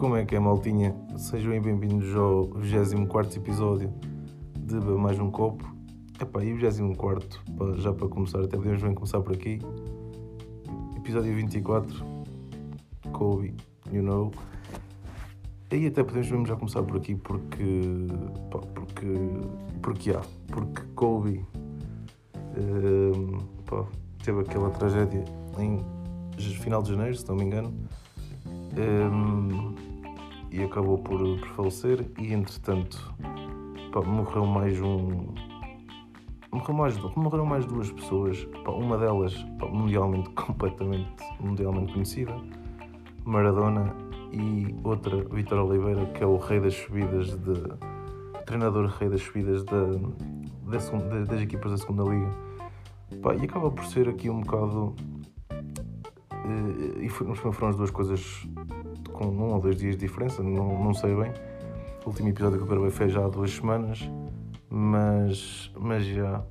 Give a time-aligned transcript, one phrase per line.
[0.00, 0.96] Como é que é, maltinha?
[1.18, 3.92] Sejam bem-vindos ao 24 episódio
[4.58, 5.62] de Mais Um Copo.
[6.18, 9.58] Epá, e o 24, pá, já para começar, até podemos bem começar por aqui.
[10.96, 12.02] Episódio 24,
[13.12, 13.54] Kobe,
[13.92, 14.32] you know.
[15.70, 18.06] Aí até podemos mesmo já começar por aqui porque.
[18.50, 19.06] Pá, porque.
[19.82, 20.22] Porque há.
[20.46, 21.44] Porque Kobe.
[22.56, 23.36] ehm,
[23.66, 23.84] pá,
[24.24, 25.22] teve aquela tragédia
[25.58, 25.84] em
[26.38, 27.74] final de janeiro, se não me engano.
[28.78, 29.89] Ehm,
[30.50, 32.06] e acabou por, por falecer.
[32.18, 33.14] E entretanto,
[33.92, 35.26] pá, morreu mais um.
[36.52, 38.44] Morreu mais, morreram mais duas pessoas.
[38.64, 41.08] Pá, uma delas pá, mundialmente, completamente
[41.40, 42.34] mundialmente conhecida,
[43.24, 43.94] Maradona,
[44.32, 47.54] e outra, Vitor Oliveira, que é o rei das subidas de.
[48.46, 49.84] treinador rei das subidas da,
[51.26, 52.30] das equipas da segunda liga.
[53.40, 54.94] E acaba por ser aqui um bocado.
[55.50, 58.46] eh, e foi- foram as duas coisas
[59.20, 61.30] com um ou dois dias de diferença, não, não sei bem.
[62.06, 64.10] O último episódio que eu gravei foi já há duas semanas,
[64.70, 66.42] mas, mas já,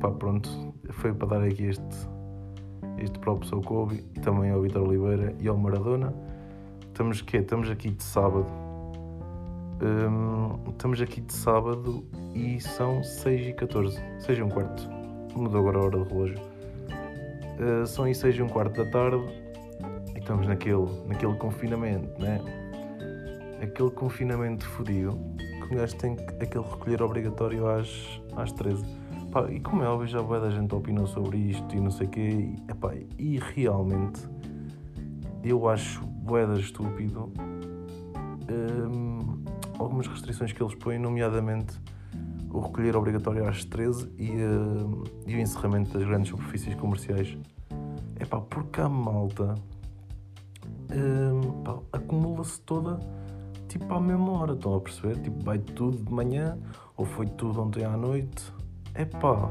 [0.00, 2.08] pá, pronto, foi para dar aqui este,
[2.96, 6.14] este próprio ao Kobe e também ao Vitor Oliveira e ao Maradona.
[6.86, 7.38] Estamos, quê?
[7.38, 8.46] Estamos aqui de sábado.
[9.82, 14.88] Hum, estamos aqui de sábado e são 6 e 14 6 e um quarto.
[15.36, 16.38] Mudou agora a hora do relógio.
[17.60, 19.41] Uh, são aí 6 e um quarto da tarde e
[20.22, 22.40] estamos naquele, naquele confinamento, né?
[23.60, 28.84] Aquele confinamento fodido que um gajo tem que- aquele recolher obrigatório às, às 13.
[29.30, 32.06] Pá, e como é óbvio, já boa da gente opinou sobre isto e não sei
[32.06, 32.20] o quê.
[32.20, 34.20] E, epá, e realmente
[35.42, 37.32] eu acho boeda estúpido
[38.50, 39.42] hum,
[39.78, 41.80] algumas restrições que eles põem, nomeadamente
[42.50, 47.36] o recolher obrigatório às 13 e, hum, e o encerramento das grandes superfícies comerciais.
[48.20, 49.54] É pá, porque a malta
[51.64, 52.98] pá, acumula-se toda
[53.72, 55.18] tipo à mesma hora, estão a perceber?
[55.20, 56.58] Tipo, vai tudo de manhã
[56.96, 58.52] ou foi tudo ontem à noite.
[58.94, 59.48] É pá,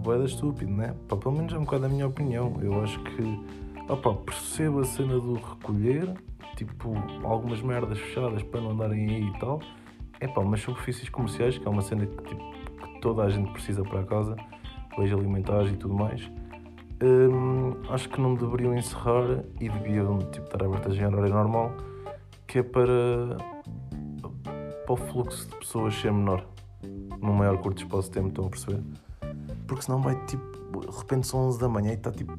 [0.00, 0.94] boeda estúpido, né?
[1.08, 2.56] Pá, pelo menos é um bocado a minha opinião.
[2.60, 3.22] Eu acho que,
[3.88, 6.14] opá, percebo a cena do recolher,
[6.56, 9.60] tipo, algumas merdas fechadas para não andarem aí e tal.
[10.20, 13.50] É pá, mas superfícies comerciais, que é uma cena que, tipo, que toda a gente
[13.52, 14.36] precisa para a casa,
[14.96, 16.30] leis alimentares e tudo mais.
[17.02, 21.72] Hum, acho que não deveriam encerrar e deviam tipo, estar abertas em horário normal,
[22.46, 23.36] que é para,
[24.84, 26.44] para o fluxo de pessoas ser menor,
[27.20, 28.82] num maior curto espaço de tempo, estão a perceber?
[29.66, 32.32] Porque senão vai tipo, de repente são 11 da manhã e está tipo,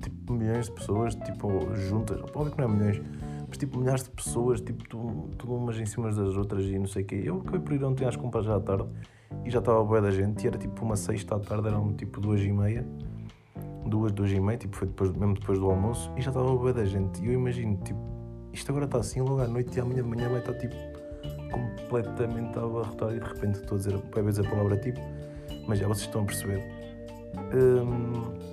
[0.00, 3.02] tipo milhões de pessoas tipo, juntas, óbvio que não é milhões,
[3.48, 6.86] mas tipo milhares de pessoas, tipo, tu- tudo umas em cima das outras e não
[6.86, 7.22] sei o quê.
[7.24, 8.86] Eu acabei por ir ontem às compras já à tarde
[9.44, 12.20] e já estava boa da gente e era tipo uma sexta à tarde, eram tipo
[12.20, 12.86] duas e meia,
[13.86, 16.72] duas, duas e meia, tipo foi depois, mesmo depois do almoço e já estava boa
[16.72, 17.22] da gente.
[17.22, 18.00] E eu imagino, tipo,
[18.52, 20.74] isto agora está assim logo à noite e amanhã de manhã vai estar tipo
[21.50, 25.00] completamente a abarrotar e de repente estou a dizer, vai dizer a palavra tipo,
[25.66, 26.62] mas já vocês estão a perceber.
[27.54, 28.52] Hum...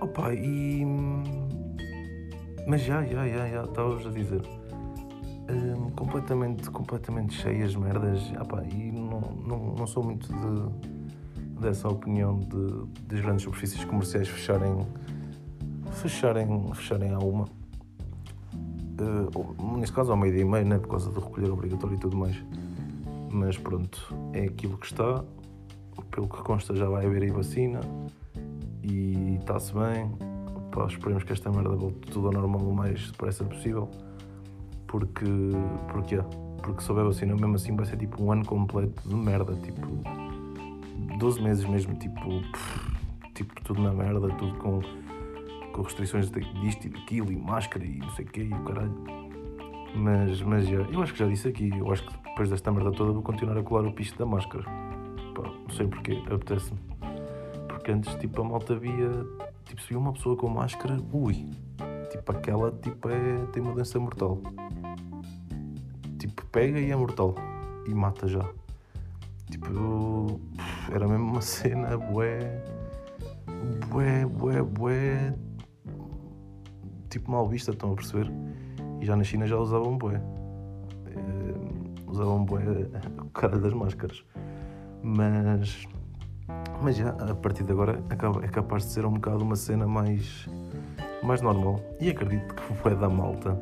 [0.00, 0.84] Opa, e.
[2.66, 4.42] Mas já, já, já, já, estava-vos a dizer.
[5.50, 8.32] Hum, completamente, completamente cheias merdas.
[8.40, 10.97] Opa, e não, não, não sou muito de,
[11.60, 14.86] dessa opinião de, das grandes superfícies comerciais fecharem.
[15.92, 17.46] fecharem, fecharem a uma.
[19.34, 22.16] Ou, neste caso, ao meio-dia e meio, né, por causa do recolher obrigatório e tudo
[22.16, 22.36] mais.
[23.30, 25.24] Mas pronto, é aquilo que está.
[26.10, 27.80] Pelo que consta, já vai haver aí vacina
[28.82, 30.10] e está-se bem.
[30.70, 33.88] Pá, esperemos que esta merda volte tudo ao normal o mais depressa possível.
[34.86, 35.26] Porque,
[35.92, 36.22] porque, é,
[36.62, 39.54] porque se houver vacina, mesmo assim vai ser tipo um ano completo de merda.
[39.56, 39.86] Tipo,
[41.18, 42.20] 12 meses mesmo, tipo,
[43.34, 44.80] tipo tudo na merda, tudo com,
[45.72, 48.62] com restrições de- disto e daquilo, e máscara e não sei o quê, e o
[48.64, 48.94] caralho.
[49.94, 52.92] Mas, mas já, eu acho que já disse aqui, eu acho que depois desta merda
[52.92, 54.64] toda vou continuar a colar o pisto da máscara.
[55.34, 56.78] Pá, não sei porquê, apetece-me.
[57.68, 59.10] Porque antes, tipo, a malta via,
[59.64, 61.48] tipo, se via uma pessoa com máscara, ui,
[62.10, 64.40] tipo, aquela, tipo, é, tem uma doença mortal.
[66.18, 67.34] Tipo, pega e é mortal.
[67.88, 68.44] E mata já.
[69.50, 70.40] Tipo, eu-
[70.92, 72.62] era mesmo uma cena, bué,
[73.88, 75.34] bué, bué, bué,
[77.10, 78.30] tipo, mal vista, estão a perceber?
[79.00, 80.20] E já na China já usavam bué.
[81.06, 82.62] Eh, usavam bué
[83.20, 84.24] o cara das máscaras.
[85.02, 85.86] Mas,
[86.82, 88.02] mas já, a partir de agora
[88.42, 90.48] é capaz de ser um bocado uma cena mais,
[91.22, 91.80] mais normal.
[92.00, 93.60] E acredito que bué da malta,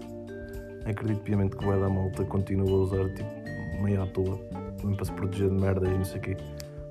[0.86, 4.40] acredito piamente que bué da malta continua a usar tipo meio à toa,
[4.82, 6.36] mesmo para se proteger de merdas e não sei o quê.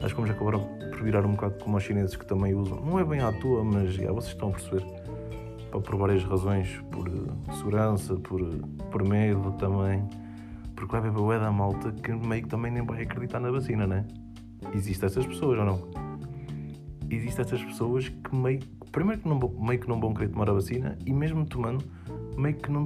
[0.01, 2.79] Acho que vamos acabar por virar um bocado como os chineses que também usam.
[2.81, 4.85] Não é bem à toa, mas já, vocês estão a perceber.
[5.71, 10.07] por várias razões, por uh, segurança, por, uh, por medo também,
[10.75, 13.87] porque vai haver bué da malta que meio que também nem vai acreditar na vacina,
[13.87, 14.05] né?
[14.73, 15.89] Existem essas pessoas ou não?
[17.09, 18.59] Existem essas pessoas que meio,
[18.91, 21.83] primeiro que não, meio que não vão querer tomar a vacina e mesmo tomando,
[22.37, 22.83] meio que não,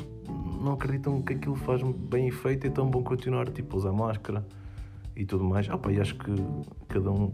[0.62, 4.46] não acreditam que aquilo faz bem efeito, então vão continuar tipo, usar máscara
[5.20, 5.70] e tudo mais.
[5.70, 6.34] Ah, pá, e acho que
[6.88, 7.34] cada um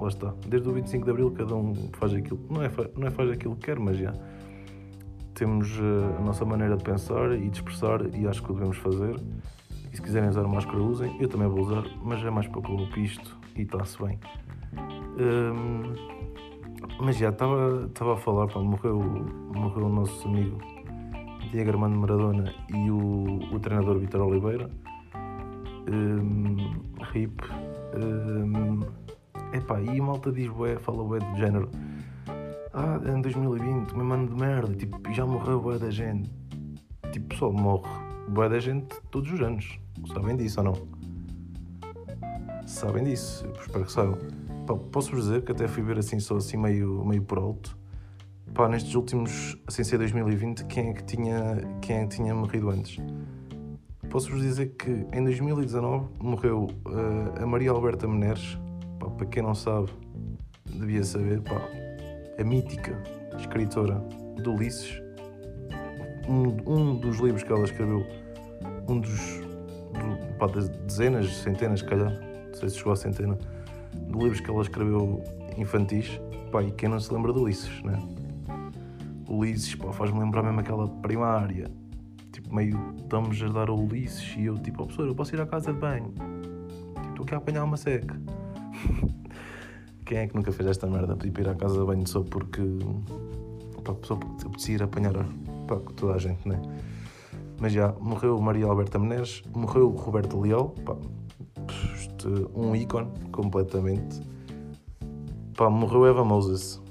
[0.00, 0.34] lá está.
[0.48, 3.54] Desde o 25 de Abril cada um faz aquilo, não é, não é faz aquilo
[3.54, 4.12] que quer, mas já
[5.34, 8.78] temos uh, a nossa maneira de pensar e de expressar e acho que o devemos
[8.78, 9.14] fazer.
[9.92, 11.20] E se quiserem usar máscara, usem.
[11.20, 14.18] Eu também vou usar, mas é mais para o que isto e está-se bem.
[15.18, 15.92] Um,
[16.98, 18.98] mas já estava a falar, pá, morreu,
[19.54, 20.58] morreu o nosso amigo
[21.50, 24.70] Diego Armando Maradona e o, o treinador Vitor Oliveira.
[25.88, 26.56] Um,
[27.12, 27.42] RIP.
[27.94, 28.80] Um,
[29.52, 31.70] Epá, e a malta diz bué, fala bué do género
[32.72, 36.30] Ah, em 2020, me mano de merda, tipo, já morreu bué da gente
[37.12, 37.90] Tipo, pessoal, morre
[38.28, 39.78] bué da gente todos os anos
[40.14, 40.72] Sabem disso ou não?
[42.66, 44.18] Sabem disso, eu espero que saibam
[44.90, 47.76] Posso-vos dizer que até fui ver assim, só assim meio, meio por alto
[48.54, 52.70] Pá, nestes últimos, assim ser 2020, quem é que tinha, quem é que tinha morrido
[52.70, 52.98] antes?
[54.12, 58.58] Posso-vos dizer que em 2019 morreu uh, a Maria Alberta Meneres,
[59.00, 59.88] Pá, para quem não sabe,
[60.66, 61.66] devia saber, pá,
[62.38, 62.92] a mítica
[63.38, 64.06] escritora
[64.36, 65.02] de Ulisses,
[66.28, 68.06] um, um dos livros que ela escreveu,
[68.86, 69.40] um dos,
[69.94, 73.38] do, pá, das dezenas, centenas, se calhar, não sei se chegou a centena,
[73.94, 75.24] de livros que ela escreveu
[75.56, 76.20] infantis,
[76.50, 77.98] pá, e quem não se lembra de Ulisses, né?
[79.26, 81.70] Ulisses, pá, faz-me lembrar mesmo aquela primária,
[82.52, 85.46] meio estamos a dar a Ulisses e eu, tipo, oh, professor, eu posso ir à
[85.46, 88.20] casa de banho, tipo, estou aqui a apanhar uma seca.
[90.04, 91.16] Quem é que nunca fez esta merda?
[91.16, 92.62] Pedir para ir à casa de banho só porque.
[93.84, 95.14] Pá, só porque apetecia ir apanhar
[95.66, 96.60] pá, toda a gente, né?
[97.60, 100.96] Mas já, morreu Maria Alberta Menezes, morreu Roberto Leal, pá,
[101.94, 104.20] este, um ícone completamente.
[105.56, 106.82] Pá, morreu Eva Moses.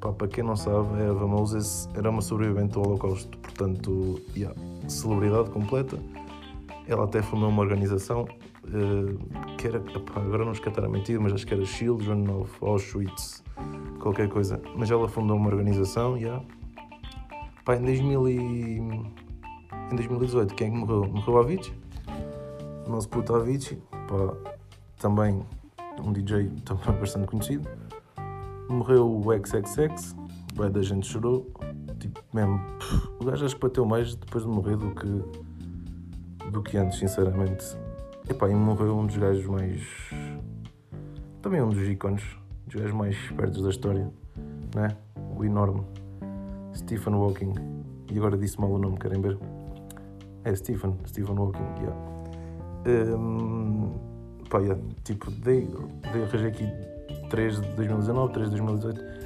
[0.00, 4.54] Pá, para quem não sabe, Eva Moses era uma sobrevivente do Holocausto, portanto, yeah,
[4.88, 5.98] celebridade completa.
[6.86, 11.32] Ela até fundou uma organização uh, que era, opa, agora não estou a mentir, mas
[11.32, 13.42] acho que era Children of Auschwitz,
[14.00, 14.60] qualquer coisa.
[14.76, 16.42] Mas ela fundou uma organização, yeah.
[17.64, 18.36] Pá, em, 2000 e...
[19.90, 21.06] em 2018, quem é morreu?
[21.08, 21.74] Morreu Avicii,
[22.86, 24.52] o nosso puto Avicii, pá,
[24.98, 25.42] também
[26.04, 27.68] um DJ também bastante conhecido.
[28.68, 30.14] Morreu o XXX,
[30.54, 31.50] bem da gente chorou,
[31.98, 32.60] tipo, mesmo,
[33.20, 37.64] o gajo acho que bateu mais depois de morrer do que, do que antes, sinceramente.
[38.28, 39.82] Epá, e morreu um dos gajos mais.
[41.40, 42.24] Também um dos ícones,
[42.66, 44.10] dos gajos mais espertos da história,
[44.74, 44.96] né?
[45.36, 45.84] O enorme
[46.74, 47.54] Stephen Hawking.
[48.12, 49.38] E agora disse mal o nome, querem ver?
[50.44, 53.16] É Stephen, Stephen Hawking, yeah.
[53.16, 53.92] Um,
[54.48, 55.68] pá, yeah, tipo, dei,
[56.12, 56.66] dei, arranjei aqui
[57.30, 59.25] 3 de 2019, 3 de 2018.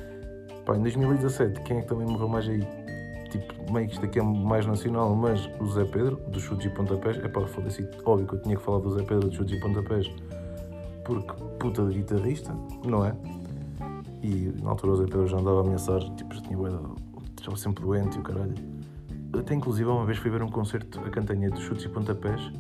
[0.65, 2.67] Pá, em 2017, quem é que também morreu mais aí?
[3.31, 6.71] tipo, meio que isto aqui é mais nacional, mas o Zé Pedro, do Chutes e
[6.71, 9.57] Pontapés, é pá, foda-se, óbvio que eu tinha que falar do Zé Pedro, do Chutes
[9.57, 10.11] e Pontapés,
[11.05, 12.55] porque puta de guitarrista,
[12.85, 13.15] não é?
[14.23, 16.59] E na altura o Zé Pedro já andava a ameaçar, tipo, já tinha
[17.39, 18.55] estava sempre doente e o caralho.
[19.39, 22.53] Até inclusive uma vez fui ver um concerto a cantanha dos Chutes e Pontapés,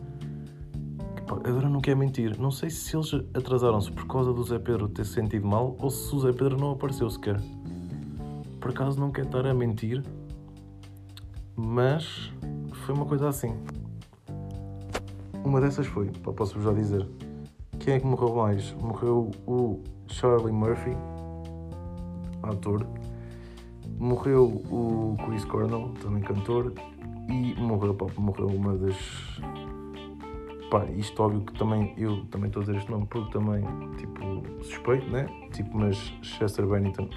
[1.44, 5.04] agora não quer mentir, não sei se eles atrasaram-se por causa do Zé Pedro ter
[5.04, 7.40] se sentido mal ou se o Zé Pedro não apareceu sequer.
[8.60, 10.02] Por acaso não quer estar a mentir,
[11.56, 12.30] mas
[12.84, 13.54] foi uma coisa assim.
[15.42, 17.08] Uma dessas foi, posso-vos já dizer.
[17.78, 18.74] Quem é que morreu mais?
[18.74, 20.94] Morreu o Charlie Murphy,
[22.42, 22.86] ator.
[23.98, 26.74] Morreu o Chris Cornell, também cantor.
[27.28, 28.96] E morreu, pá, morreu uma das.
[30.70, 33.64] Pá, isto óbvio que também eu também estou a dizer este nome porque também,
[33.96, 35.26] tipo, suspeito, né?
[35.52, 37.08] Tipo, mas Chester Bennington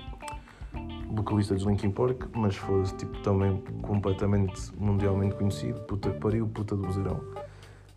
[1.13, 6.75] vocalista de Linkin Park, mas fosse tipo também completamente mundialmente conhecido, puta que pariu, puta
[6.75, 7.21] do buzeirão.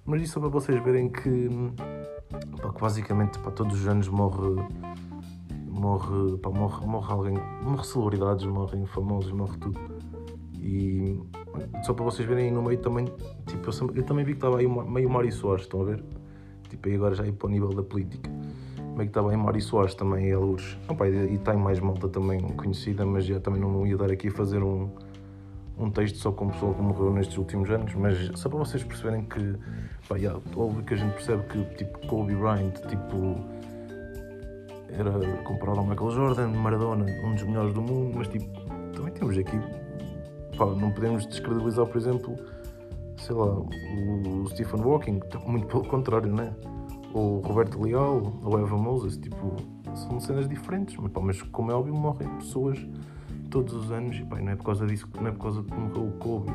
[0.04, 1.48] Mas isso só para vocês verem que,
[2.62, 4.54] pá, que basicamente pá, todos os anos morre
[5.66, 9.80] morre, pá, morre, morre alguém, morre celebridades, morrem famosos, morre tudo.
[10.60, 11.20] E
[11.84, 13.06] só para vocês verem aí no meio também,
[13.46, 16.04] tipo, eu, eu também vi que estava aí meio Mário Soares, estão a ver?
[16.68, 18.30] Tipo, aí agora já ir para o nível da política
[18.96, 20.74] como é que está bem Mário Soares também é Lourdes.
[20.88, 24.30] Opa, e tem mais malta também conhecida, mas já também não ia dar aqui a
[24.30, 24.88] fazer um,
[25.78, 28.82] um texto só com o pessoal que morreu nestes últimos anos, mas só para vocês
[28.82, 29.54] perceberem que,
[30.08, 33.36] pá, yeah, óbvio que a gente percebe que, tipo, Kobe Bryant, tipo,
[34.88, 35.12] era
[35.44, 38.48] comparado ao Michael Jordan, Maradona, um dos melhores do mundo, mas, tipo,
[38.94, 39.60] também temos aqui
[40.56, 42.34] pá, não podemos descredibilizar, por exemplo,
[43.18, 46.50] sei lá, o Stephen Hawking, muito pelo contrário, né?
[47.18, 49.56] O Roberto Leal, ou Eva Moses, tipo,
[49.94, 52.78] são cenas diferentes, mas, pá, mas como é óbvio, morrem pessoas
[53.50, 55.74] todos os anos, e, pá, não é por causa disso, não é por causa que
[55.74, 56.52] morreu o Kobe,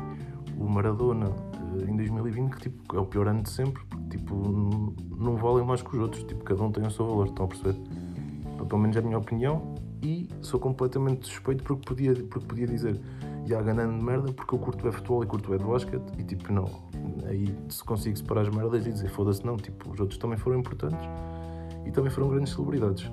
[0.56, 1.32] o Maradona,
[1.80, 5.66] eh, em 2020, que tipo, é o pior ano de sempre, porque tipo, não valem
[5.66, 7.76] mais que os outros, tipo, cada um tem o seu valor, estão a perceber?
[8.68, 13.00] Pelo menos é a minha opinião, e sou completamente suspeito porque podia, porque podia dizer
[13.46, 16.52] já ganhando merda porque eu curto é futebol e curto é de basquete e tipo
[16.52, 16.68] não.
[17.26, 20.58] Aí se consigo separar as merdas e dizer foda-se não tipo os outros também foram
[20.58, 21.08] importantes
[21.84, 23.10] e também foram grandes celebridades.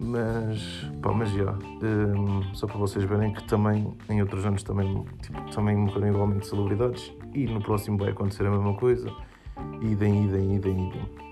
[0.00, 5.04] Mas pá mas já um, só para vocês verem que também em outros anos também
[5.22, 9.10] tipo, também morreram igualmente celebridades e no próximo vai acontecer a mesma coisa.
[9.82, 11.28] Idem idem idem idem.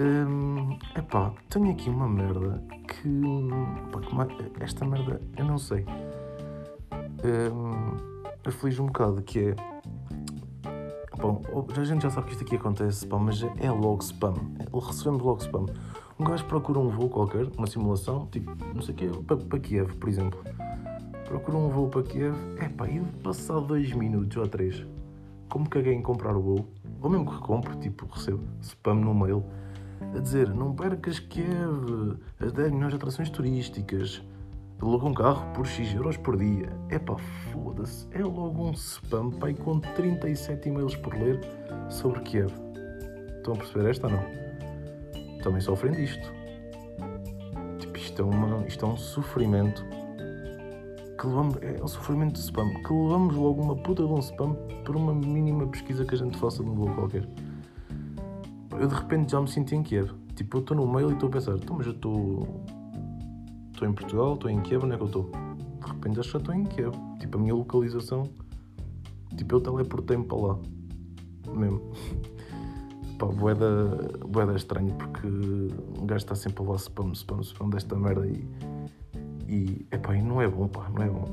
[0.00, 3.20] Um, epá, tenho aqui uma merda que,
[3.90, 5.84] pá, que esta merda eu não sei
[7.24, 7.96] um,
[8.46, 9.56] aflige um bocado, que é.
[11.16, 11.42] Bom,
[11.76, 14.34] a gente já sabe que isto aqui acontece, pá, mas é logo spam.
[14.72, 15.66] Recebemos logo spam.
[16.18, 19.58] Um gajo procura um voo qualquer, uma simulação, tipo, não sei o quê, para, para
[19.58, 20.42] Kiev, por exemplo.
[21.26, 24.84] Procura um voo para Kiev, é pá, e passar dois minutos ou três,
[25.48, 26.68] como caguei em comprar o voo,
[27.00, 29.44] ou mesmo que compre, tipo, recebo spam no mail,
[30.14, 34.22] a dizer, não percas Kiev, as 10 melhores atrações turísticas,
[34.80, 36.72] logo um carro por X euros por dia.
[36.88, 37.16] É pá,
[37.52, 38.06] foda-se.
[38.12, 41.40] É logo um spam, pai, com 37 e-mails por ler
[41.88, 42.52] sobre Kiev.
[43.36, 44.22] Estão a perceber esta ou não?
[45.42, 46.32] Também sofrem disto.
[47.78, 49.84] Tipo, isto é, uma, isto é um sofrimento.
[51.18, 52.68] Que levamos, é um sofrimento de spam.
[52.82, 54.54] Que levamos logo uma puta de um spam
[54.84, 57.28] por uma mínima pesquisa que a gente faça num voo qualquer.
[58.78, 60.12] Eu de repente já me sinto em Kiev.
[60.36, 62.62] Tipo, eu estou no mail e estou a pensar, então, mas eu estou
[63.78, 65.30] estou em Portugal, estou em Kiev, onde é que eu estou?
[65.80, 66.92] De repente acho que estou em Kiev.
[67.20, 68.28] Tipo, a minha localização,
[69.36, 70.58] tipo, eu teleportei-me para lá.
[71.54, 71.80] Mesmo.
[73.18, 78.26] Pá, boeda, boeda estranho porque um gajo está sempre lá spam, spam, spam desta merda
[78.26, 78.46] e.
[79.48, 81.24] E, epá, e não é bom, pá, não é bom.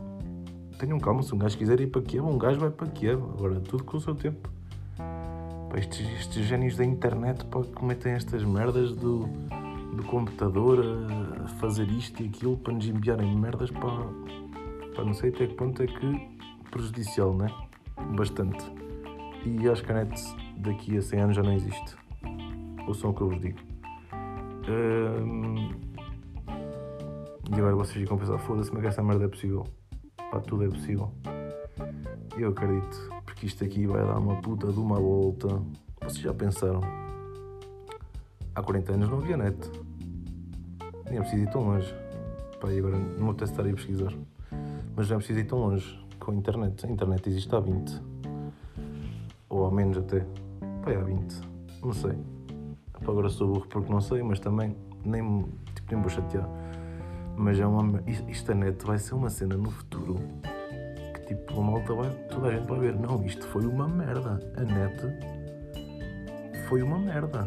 [0.79, 3.21] Tenham calma, se um gajo quiser ir para Kiev, um gajo vai para Kiev.
[3.21, 4.49] Agora, tudo com o seu tempo.
[5.69, 9.29] Pá, estes, estes génios da internet, pá, cometem estas merdas do
[9.95, 10.83] do computador
[11.43, 14.07] a fazer isto e aquilo para nos enviarem merdas para,
[14.93, 16.35] para não sei até que ponto é que
[16.69, 17.47] prejudicial, né?
[18.15, 18.63] Bastante.
[19.45, 20.21] E acho que a net
[20.57, 21.95] daqui a 100 anos já não existe.
[22.87, 23.59] Ouçam o que eu vos digo.
[27.49, 29.63] E agora vocês ficam a pensar, foda-se, mas essa merda é possível.
[30.31, 31.11] Pá, tudo é possível.
[32.37, 35.47] E eu acredito, porque isto aqui vai dar uma puta de uma volta.
[36.01, 37.04] Vocês já pensaram?
[38.55, 39.57] Há 40 anos não havia net.
[41.09, 41.93] Nem é preciso ir tão longe.
[42.61, 44.13] Pá, e agora não vou testar e pesquisar.
[44.95, 46.85] Mas não é preciso ir tão longe com a internet.
[46.85, 48.01] A internet existe há 20.
[49.49, 50.21] Ou há menos até.
[50.81, 51.41] Pá, há 20.
[51.83, 52.13] Não sei.
[52.93, 55.43] Pá, agora sou burro porque não sei, mas também nem,
[55.75, 56.47] tipo, nem vou chatear.
[57.35, 58.01] Mas é uma.
[58.07, 60.15] Isto a net vai ser uma cena no futuro
[61.13, 62.09] que tipo a malta vai.
[62.29, 62.97] Toda a gente vai ver.
[62.97, 64.39] Não, isto foi uma merda.
[64.55, 64.95] A net
[66.69, 67.45] foi uma merda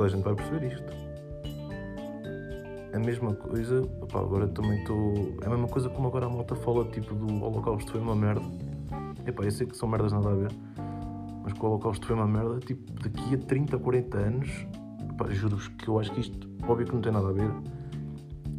[0.00, 0.92] toda a gente vai perceber isto.
[2.94, 5.14] A mesma coisa, opa, agora também estou.
[5.42, 8.44] É a mesma coisa como agora a malta fala tipo do Holocausto foi uma merda.
[9.26, 10.50] Epá, eu sei que são merdas nada a ver,
[11.44, 14.66] mas que o Holocausto foi uma merda, tipo, daqui a 30, 40 anos,
[15.28, 17.50] juro-vos que eu acho que isto, óbvio que não tem nada a ver.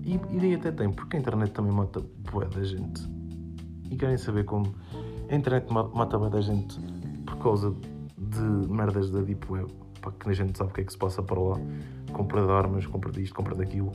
[0.06, 3.02] E, e daí até tem, porque a internet também mata bué da gente.
[3.90, 4.74] E querem saber como
[5.28, 6.80] a internet mata bué da gente
[7.26, 7.76] por causa
[8.16, 10.98] de merdas da Deep Web pá, que a gente sabe o que é que se
[10.98, 11.58] passa para lá.
[12.12, 13.92] Compra de armas, compra disto, compra daquilo.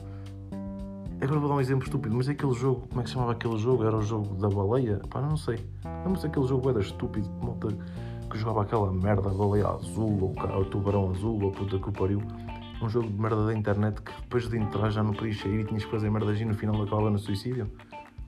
[1.19, 3.57] Agora vou dar um exemplo estúpido, mas aquele jogo, como é que se chamava aquele
[3.57, 3.83] jogo?
[3.83, 5.01] Era o jogo da baleia?
[5.09, 5.57] Pá, não sei.
[6.03, 7.69] Lembro-se aquele jogo era estúpido, malta
[8.29, 12.21] que jogava aquela merda, baleia azul, ou o tubarão azul, ou puta que o pariu.
[12.81, 15.63] Um jogo de merda da internet que depois de entrar já não podias sair e
[15.63, 17.71] tinhas que fazer merda e no final acabava no suicídio.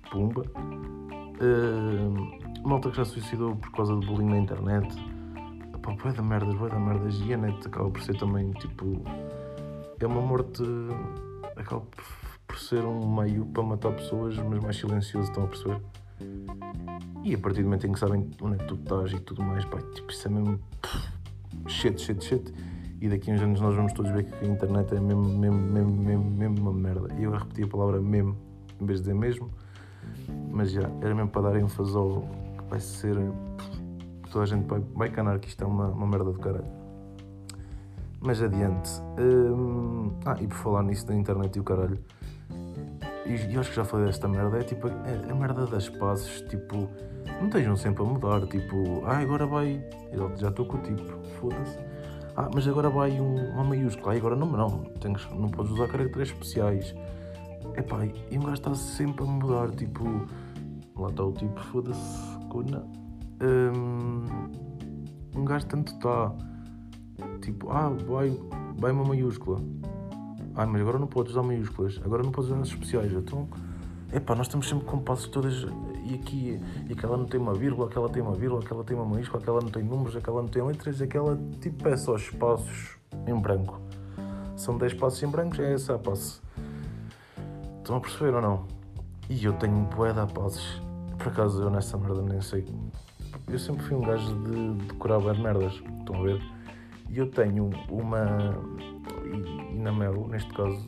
[0.09, 0.43] Pumba.
[1.41, 4.87] Uh, malta que já suicidou por causa de bullying na internet
[5.95, 7.19] pá, vai da merdas, vai da merdas.
[7.21, 9.01] E a net acaba por ser também, tipo,
[9.99, 10.63] é uma morte,
[11.55, 11.83] acaba
[12.47, 15.81] por ser um meio para matar pessoas, mas mais silencioso, estão a perceber?
[17.23, 19.43] E a partir do momento em que sabem onde é que tu estás e tudo
[19.43, 20.59] mais, pá, tipo, isso é mesmo
[21.67, 22.53] shit, shit, shit.
[23.01, 25.57] E daqui a uns anos nós vamos todos ver que a internet é mesmo, mesmo,
[25.57, 27.13] mesmo, mesmo, mesmo uma merda.
[27.17, 28.35] E eu repeti a palavra mesmo,
[28.79, 29.49] em vez de dizer mesmo,
[30.51, 32.27] mas já, era mesmo para dar ênfase ao
[32.57, 33.15] que vai ser
[34.29, 36.79] toda a gente vai, vai canar que isto é uma, uma merda do caralho.
[38.21, 38.89] Mas adiante.
[39.19, 41.99] Hum, ah, e por falar nisso da internet e o caralho,
[43.25, 46.89] e acho que já falei desta merda, é tipo a, a merda das passes, tipo,
[47.39, 51.03] não estejam sempre a mudar, tipo, ah, agora vai, eu já estou com o tipo,
[51.39, 51.77] foda-se.
[52.35, 55.87] Ah, mas agora vai um, uma maiúscula, ah, agora não, não, tens, não podes usar
[55.87, 56.95] caracteres especiais.
[57.75, 60.03] Epá, e um gajo está sempre a mudar, tipo,
[60.97, 62.98] lá está o tipo, foda-se, cona.
[63.41, 64.25] Um,
[65.39, 66.33] um gajo tanto está,
[67.41, 68.37] tipo, ah, vai,
[68.77, 69.61] vai uma maiúscula.
[70.55, 73.13] Ah, mas agora não podes usar maiúsculas, agora não podes usar as especiais.
[73.13, 73.47] Então,
[74.11, 75.65] epá, nós estamos sempre com passos todas
[76.05, 79.05] e aqui, e aquela não tem uma vírgula, aquela tem uma vírgula, aquela tem uma
[79.05, 83.39] maiúscula, aquela não tem números, aquela não tem letras, aquela tipo é só espaços em
[83.39, 83.79] branco.
[84.55, 86.41] São 10 passos em branco, é essa a passe.
[87.77, 88.67] Estão a perceber ou não?
[89.29, 90.81] E eu tenho bué de passes.
[91.17, 92.65] Por acaso eu nessa merda nem sei.
[93.51, 95.73] Eu sempre fui um gajo de decorar bem merdas.
[95.99, 96.41] Estão a ver?
[97.09, 98.55] E eu tenho uma.
[99.25, 100.85] E, e na Mel, neste caso,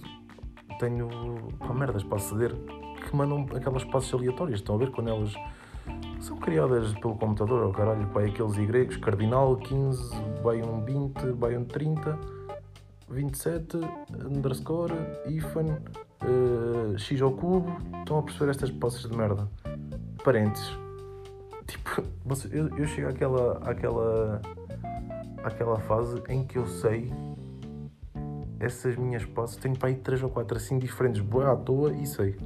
[0.80, 1.10] tenho
[1.58, 2.54] pá, merdas para aceder
[3.02, 4.60] que mandam aquelas passes aleatórias.
[4.60, 4.92] Estão a ver?
[4.92, 5.34] Quando elas
[6.20, 11.58] são criadas pelo computador, ou caralho, vai aqueles Y cardinal 15, vai um 20, vai
[11.58, 12.20] um 30,
[13.10, 13.78] 27,
[14.24, 14.94] underscore,
[15.26, 15.80] ifan,
[16.24, 17.76] uh, x ao cubo.
[18.00, 19.50] Estão a perceber estas passes de merda?
[20.24, 20.91] Parênteses.
[21.96, 24.42] Tipo, eu, eu chego àquela, àquela,
[25.44, 27.12] àquela fase em que eu sei
[28.60, 32.06] essas minhas passes, tenho para aí 3 ou 4 assim diferentes, boa à toa e
[32.06, 32.38] sei.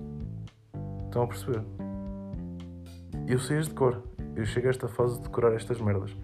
[1.05, 1.61] Estão a perceber?
[3.27, 4.01] Eu sei as de cor.
[4.35, 6.15] Eu chego a esta fase de decorar estas merdas.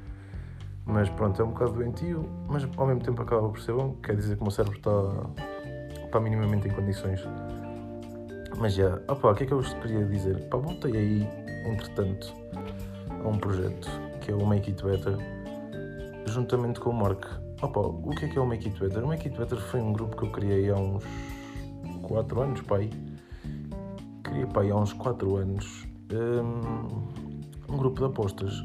[0.85, 4.15] Mas pronto, é um bocado doentio, mas ao mesmo tempo acaba por ser bom, quer
[4.15, 4.91] dizer que o meu cérebro está,
[6.05, 7.21] está minimamente em condições.
[8.57, 10.47] Mas já, opa, o que é que eu vos queria dizer?
[10.49, 11.27] Pá, voltei aí,
[11.65, 12.33] entretanto,
[13.23, 13.89] a um projeto
[14.21, 15.17] que é o Make It Better,
[16.27, 17.25] juntamente com o Mark.
[17.61, 19.03] Opa, o que é que é o Make It Better?
[19.03, 21.03] O Make It Better foi um grupo que eu criei há uns
[22.03, 22.89] 4 anos, pai
[24.31, 28.63] criei pá, há uns 4 anos um, um, grupo de apostas.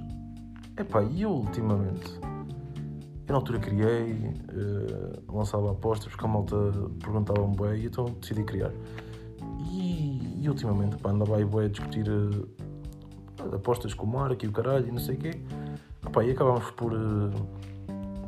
[0.79, 6.57] Epá, e eu ultimamente, eu na altura criei, uh, lançava apostas porque a malta
[7.01, 8.73] perguntava-me bem e então decidi criar.
[9.73, 12.49] E, e ultimamente pá, andava aí bem a discutir uh,
[13.55, 15.31] apostas com o Marco e o caralho e não sei o quê.
[16.07, 17.31] Epá, e acabámos por, uh,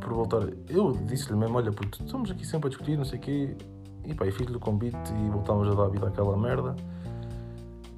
[0.01, 0.49] por voltar.
[0.69, 3.57] Eu disse-lhe mesmo: olha, puto, estamos aqui sempre a discutir, não sei o quê.
[4.05, 6.75] E pá, fiz-lhe o convite e voltámos a dar vida àquela merda.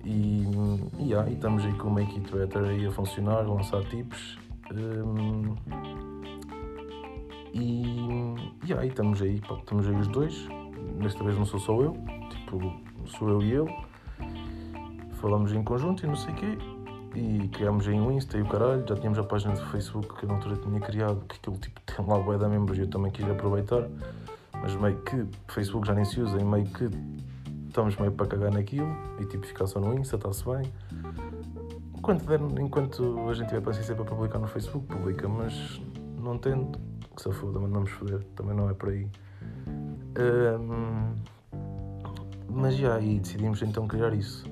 [0.05, 0.45] E,
[0.99, 3.85] e, yeah, e estamos aí com o Make It Better aí a funcionar, a lançar
[3.85, 4.39] tips.
[4.73, 5.55] Um,
[7.53, 10.49] e, yeah, e estamos aí, pá, estamos aí os dois.
[11.01, 11.97] Desta vez não sou só eu,
[12.31, 12.73] tipo,
[13.07, 13.75] sou eu e ele.
[15.21, 16.59] Falamos em conjunto e não sei o quê.
[17.15, 18.85] E criámos aí um Insta e o caralho.
[18.89, 22.07] Já tínhamos a página do Facebook que na altura tinha criado, que aquilo tipo tem
[22.07, 23.89] lá o da membros e eu também quis aproveitar.
[24.61, 26.89] Mas meio que Facebook já nem se usa e meio que
[27.67, 30.71] estamos meio para cagar naquilo e tipo ficar só no Insta, está-se bem.
[31.97, 35.81] Enquanto, der, enquanto a gente tiver paciência para publicar no Facebook, publica, mas
[36.19, 36.79] não tendo,
[37.15, 39.07] que se foda, mandamos foder, também não é por aí.
[40.19, 41.15] Um,
[42.49, 44.45] mas já, e decidimos então criar isso.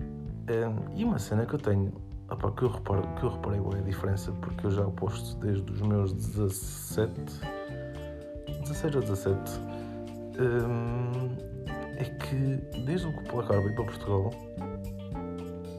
[0.00, 1.92] Um, e uma cena que eu tenho,
[2.32, 5.70] opa, que, eu reparo, que eu reparei é a diferença, porque eu já posto desde
[5.70, 7.12] os meus 17,
[8.62, 9.60] 16 ou 17.
[10.38, 11.36] Um,
[11.96, 14.30] é que desde o que o Placar veio para Portugal,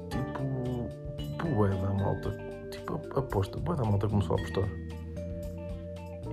[0.10, 2.32] tipo, bué da malta,
[2.72, 4.70] tipo, aposta, bué da malta começou a apostar.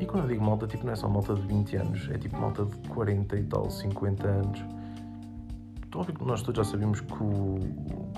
[0.01, 2.39] E quando eu digo malta, tipo, não é só malta de 20 anos, é tipo
[2.39, 4.65] malta de 40 e tal, 50 anos.
[5.85, 7.59] Estão a ver que nós todos já sabíamos que o,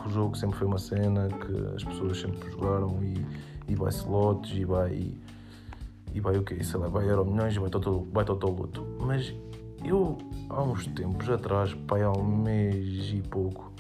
[0.03, 3.27] que o jogo sempre foi uma cena, que as pessoas sempre jogaram e,
[3.69, 5.15] e vai slots e vai.
[6.15, 6.63] E vai o quê?
[6.63, 8.87] Sei lá, vai Euro Milhões e vai todo, vai luto.
[9.01, 9.35] Mas
[9.83, 10.19] eu,
[10.51, 13.73] há uns tempos atrás, pai, há um mês e pouco,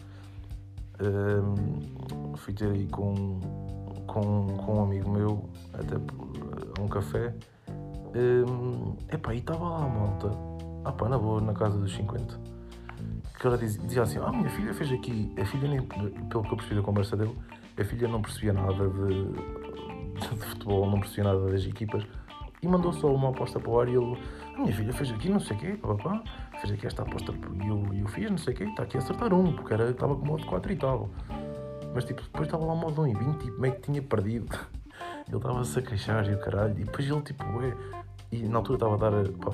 [1.01, 3.39] um, fui ter aí com,
[4.07, 7.35] com, com um amigo meu, até a um café,
[8.17, 10.31] um, epá, e estava lá a malta,
[10.85, 12.41] ah pá, na boa, na casa dos 50,
[13.43, 16.53] que ela dizia, dizia assim, ah, minha filha fez aqui, a filha nem, pelo que
[16.53, 17.37] eu percebi da conversa dele,
[17.77, 19.33] a filha não percebia nada de,
[20.15, 22.07] de futebol, não percebia nada das equipas,
[22.63, 24.17] e mandou só uma aposta para o ar e ele,
[24.55, 26.23] a minha filha fez aqui não sei o quê, papá,
[26.61, 29.01] fez aqui esta aposta e eu, eu fiz não sei o quê, está aqui a
[29.01, 31.11] acertar um, porque era, estava com modo 4 e tal.
[31.93, 34.57] Mas tipo, depois estava lá modo 1 e 20 e meio que tinha perdido.
[35.27, 37.75] Ele estava-se a queixar e o caralho, e depois ele tipo, ué,
[38.31, 39.51] e na altura estava a dar, pá,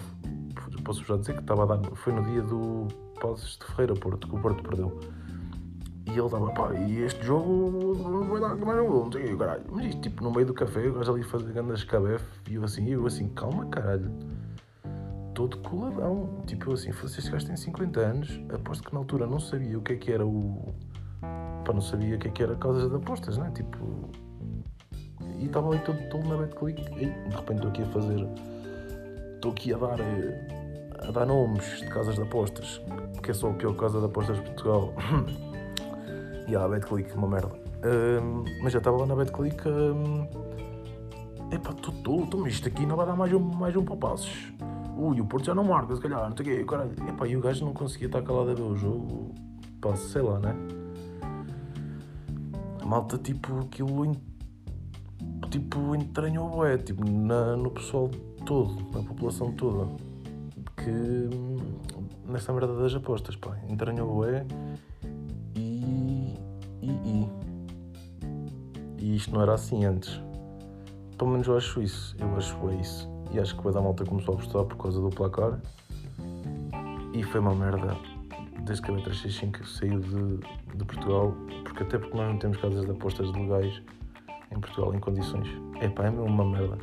[0.85, 2.89] posso já dizer que estava a dar, foi no dia do
[3.21, 4.99] Pazes de Ferreira Porto, que o Porto perdeu.
[6.07, 9.37] E ele estava, pá, e este jogo vai dar mais um gol, não sei o
[9.39, 9.65] caralho.
[9.71, 12.65] Mas isto, tipo, no meio do café, o gajo ali fazendo grandes cabef, e eu
[12.65, 14.11] assim, eu assim, calma, caralho.
[15.35, 16.43] todo coladão.
[16.47, 19.83] Tipo assim, fosse este gajo tem 50 anos, aposto que na altura não sabia o
[19.83, 20.75] que é que era o.
[21.65, 23.51] Pá, não sabia o que é que era casas de apostas, né?
[23.55, 24.11] Tipo.
[25.39, 26.81] E estava ali todo, todo na BetClick.
[26.95, 28.29] E de repente estou aqui a fazer.
[29.35, 29.99] Estou aqui a dar.
[31.01, 32.81] A dar nomes de casas de apostas.
[33.23, 34.93] Que é só a pior casa de apostas de Portugal.
[36.49, 37.53] e a BetClick, uma merda.
[37.85, 39.69] Um, mas já estava lá na BetClick.
[39.69, 40.27] Um,
[41.53, 44.53] epá, estou, isto aqui não vai dar mais um, mais um para passos.
[44.97, 46.91] Ui, o Porto já não marca, se calhar, não sei o quê, caralho.
[47.09, 49.33] Epá, e o gajo não conseguia estar calado a ver o jogo.
[49.81, 50.55] Pá, sei lá, né?
[52.83, 54.17] A malta, tipo, aquilo.
[55.51, 58.11] Tipo, entranhou bué, tipo, na, no pessoal
[58.45, 60.08] todo, na população toda.
[60.85, 62.31] Que.
[62.31, 63.57] Nessa merda das apostas, pá.
[63.69, 64.47] Entranhou bué.
[65.55, 66.35] E.
[66.83, 66.91] E.
[66.91, 67.29] E.
[68.99, 70.21] E isto não era assim antes.
[71.17, 72.17] Pelo menos eu acho isso.
[72.19, 73.09] Eu acho é isso.
[73.33, 75.61] E acho que vai dar malta começou a gostar por causa do placar.
[77.13, 77.97] E foi uma merda
[78.63, 81.35] desde que a B365 saiu de, de Portugal.
[81.65, 83.83] Porque até porque nós não temos casas de apostas legais
[84.51, 85.49] em Portugal em condições.
[85.81, 86.79] É pá, é mesmo uma merda.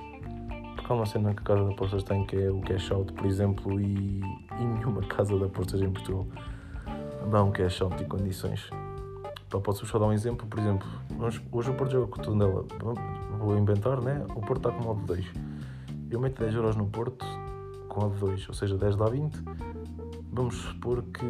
[0.85, 3.11] Porque há uma cena que a casa de apostas tem que é o cash out,
[3.11, 4.21] por exemplo, e,
[4.59, 6.27] e nenhuma casa de apostas em Portugal
[7.31, 8.69] dá um cash out em condições.
[9.49, 10.87] Pá, posso só dar um exemplo, por exemplo,
[11.51, 12.65] hoje o Porto joga com o Tondela,
[13.39, 14.23] vou inventar, né?
[14.35, 15.25] O Porto está com modo 2.
[16.11, 17.25] Eu meto 10 euros no Porto
[17.89, 19.43] com modo 2, ou seja, 10 dá 20.
[20.33, 21.25] Vamos supor que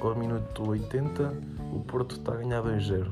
[0.00, 1.32] ao minuto 80
[1.72, 3.08] o Porto está a ganhar 2-0.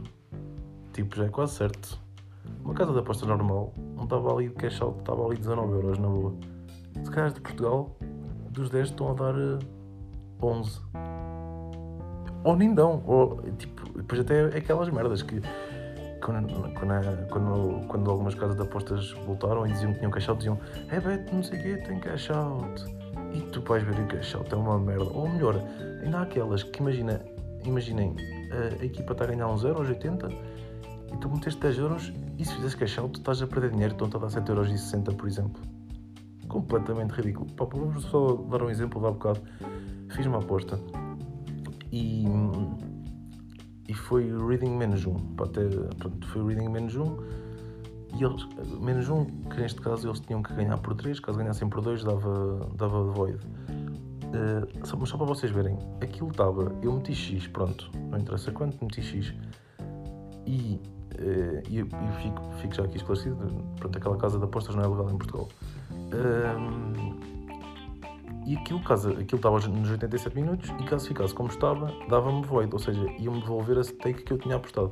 [0.92, 2.04] Tipo, já é quase certo.
[2.64, 5.98] Uma casa de aposta normal não estava ali de cash out, estava ali 19 euros
[5.98, 6.34] na boa.
[7.04, 7.96] Se calhar de Portugal,
[8.50, 9.34] dos 10 estão a dar
[10.42, 10.80] 11.
[12.44, 13.02] Ou nem dão.
[13.06, 15.40] Ou, tipo, depois até é aquelas merdas que
[16.24, 20.38] quando, quando, quando, quando, algumas casas de apostas voltaram e diziam que tinham cash out,
[20.38, 20.58] diziam
[20.90, 22.84] é Beto, não sei o quê, tem cash out.
[23.32, 25.04] E tu vais ver o cash out, é uma merda.
[25.04, 25.60] Ou melhor,
[26.02, 27.20] ainda há aquelas que imagina,
[27.64, 28.16] imaginem,
[28.50, 32.44] a, a equipa está a ganhar uns euros, 80, e tu meteste 10 euros e
[32.44, 35.62] se fizeres cash out estás a perder dinheiro, estão a dar 7,60 euros, por exemplo.
[36.48, 37.50] Completamente ridículo.
[37.52, 39.40] Pá, vamos só dar um exemplo de há bocado.
[40.10, 40.78] Fiz uma aposta
[41.90, 42.24] e
[43.88, 45.16] e foi reading menos um.
[45.40, 45.64] Até,
[45.98, 47.16] pronto, foi reading menos um.
[48.18, 48.46] E eles,
[48.80, 52.02] menos um, que neste caso eles tinham que ganhar por 3, caso ganhassem por 2
[52.02, 53.38] dava, dava void.
[54.26, 58.50] Uh, só, mas só para vocês verem, aquilo estava, eu meti X, pronto, não interessa
[58.50, 59.34] quanto, meti X.
[60.46, 60.80] E,
[61.18, 63.36] uh, e, e fico, fico, já aqui esclarecido,
[63.76, 65.48] pronto, aquela casa de apostas não é legal em Portugal.
[65.92, 67.36] Uh,
[68.46, 72.72] e aquilo, caso, aquilo estava nos 87 minutos e caso ficasse como estava, dava-me void,
[72.72, 74.90] ou seja, ia-me devolver a stake que eu tinha apostado.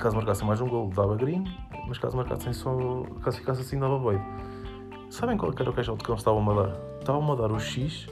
[0.00, 1.44] Caso marcasse mais um gol, dava green,
[1.86, 2.76] mas caso marcassem só.
[3.22, 4.20] caso ficasse assim, dava void.
[5.10, 6.76] Sabem qual era o cash out que eles estavam a dar?
[6.98, 8.08] Estavam a dar o X,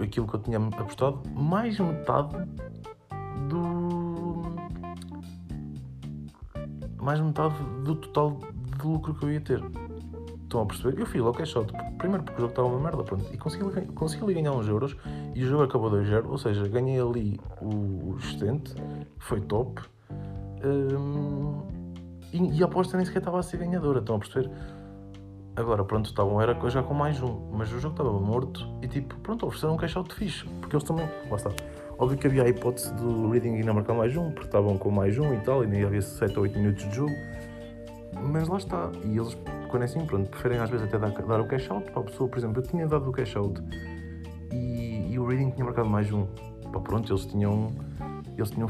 [0.00, 2.36] aquilo que eu tinha apostado, mais metade
[7.06, 8.40] mais metade do total
[8.76, 9.62] de lucro que eu ia ter.
[10.42, 11.00] Estão a perceber?
[11.00, 11.72] Eu fiz logo cash out.
[11.98, 13.32] Primeiro porque o jogo estava uma merda, pronto.
[13.32, 14.96] E consegui, consegui ganhar uns euros
[15.32, 16.26] e o jogo acabou 2-0.
[16.28, 18.74] Ou seja, ganhei ali o, excedente,
[19.18, 19.82] foi top.
[20.64, 21.62] Um,
[22.32, 24.50] e, e, a aposta nem sequer estava a ser ganhadora, estão a perceber?
[25.56, 29.16] Agora, pronto, estavam, era já com mais um, mas o jogo estava morto e tipo,
[29.20, 31.50] pronto, ofereceram um cash out fixe, porque eles também, lá está.
[31.98, 35.18] Óbvio que havia a hipótese do Reading ainda marcar mais um, porque estavam com mais
[35.18, 37.14] um e tal, e nem havia 7 ou 8 minutos de jogo,
[38.30, 38.92] mas lá está.
[39.02, 39.34] E eles
[39.68, 42.04] quando é assim, pronto, preferem às vezes até dar, dar o cash out para a
[42.04, 42.28] pessoa.
[42.28, 43.62] Por exemplo, eu tinha dado o cash out
[44.52, 46.26] e, e o Reading tinha marcado mais um.
[46.72, 47.72] Pá, pronto, eles tinham.
[48.36, 48.68] Eles tinham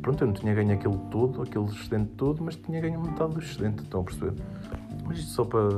[0.00, 3.40] Pronto, eu não tinha ganho aquele todo, aquele excedente todo, mas tinha ganho metade do
[3.40, 4.32] excedente, estão a perceber?
[5.08, 5.68] Mas isto só para,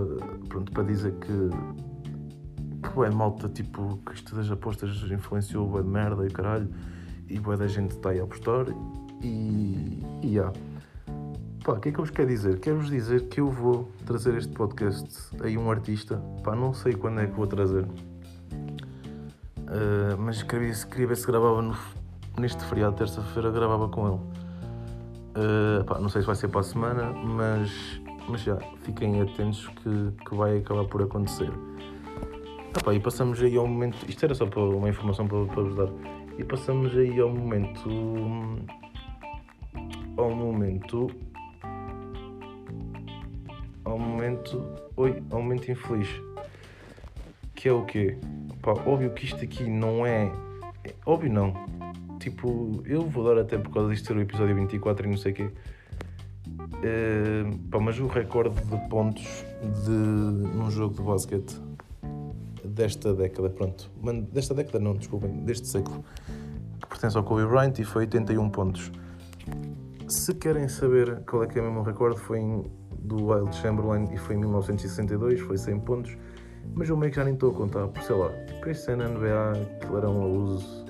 [0.49, 1.51] pronto, para dizer que.
[2.83, 6.69] Que é malta, tipo, que isto das apostas influenciou de merda e caralho,
[7.29, 8.67] e boa da gente está aí a apostar,
[9.23, 10.03] e.
[10.23, 10.53] e yeah.
[11.63, 12.59] Pá, o que é que eu vos quero dizer?
[12.59, 15.09] Quero-vos dizer que eu vou trazer este podcast
[15.43, 16.17] aí um artista.
[16.43, 17.85] Pá, não sei quando é que vou trazer.
[19.71, 21.77] Uh, mas queria, queria ver se gravava no,
[22.39, 24.21] neste feriado, terça-feira, gravava com ele.
[25.31, 29.67] Uh, pá, não sei se vai ser para a semana, mas, mas já, fiquem atentos
[29.69, 31.51] que, que vai acabar por acontecer.
[32.75, 33.97] Ah, pá, e passamos aí ao momento.
[34.09, 35.89] Isto era só para uma informação para, para vos dar.
[36.39, 37.89] E passamos aí ao momento.
[40.17, 41.11] Ao momento
[43.91, 44.65] ao momento.
[44.97, 46.09] Oi, ao momento infeliz.
[47.55, 48.17] Que é o quê?
[48.63, 50.33] Pá, óbvio que isto aqui não é.
[51.05, 51.53] Óbvio não.
[52.19, 55.33] Tipo, eu vou dar até por causa disto ser o episódio 24 e não sei
[55.33, 55.51] o quê.
[57.71, 59.45] Pá, mas o recorde de pontos
[59.85, 61.61] de, num jogo de basquete
[62.65, 63.91] desta década, pronto.
[64.33, 66.05] Desta década não, desculpem, deste século.
[66.81, 68.91] Que pertence ao Kobe Bryant e foi 81 pontos.
[70.09, 72.65] Se querem saber qual é que é o mesmo recorde, foi em,
[72.99, 76.17] do Wild Chamberlain e foi em 1962, foi 100 pontos.
[76.75, 79.05] Mas eu meio que já nem estou a contar, por sei lá, para este ano
[79.05, 80.85] NBA, que era um abuso.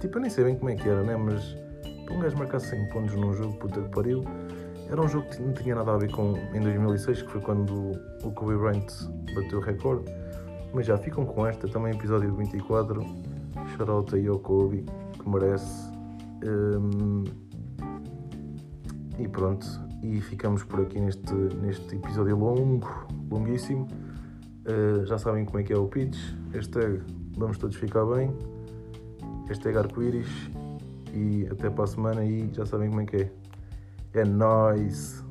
[0.00, 1.16] Tipo, eu nem sei bem como é que era, né?
[1.16, 1.56] Mas
[2.04, 4.24] para um gajo marcar 100 pontos num jogo, puta que pariu,
[4.90, 7.92] era um jogo que não tinha nada a ver com em 2006, que foi quando
[8.24, 8.86] o Kobe Bryant
[9.34, 10.10] bateu o recorde.
[10.72, 13.02] Mas já ficam com esta, também episódio 24.
[13.76, 15.90] Shoutout aí ao Kobe, que merece.
[16.44, 17.24] Um,
[19.18, 19.66] e pronto,
[20.02, 22.88] e ficamos por aqui neste, neste episódio longo,
[23.30, 23.86] longuíssimo.
[24.66, 26.18] Uh, já sabem como é que é o pitch.
[26.52, 27.02] Hashtag
[27.36, 28.34] vamos todos ficar bem.
[29.48, 30.50] Hashtag arco-íris.
[31.12, 33.47] E até para a semana e já sabem como é que é.
[34.14, 35.22] É nóis!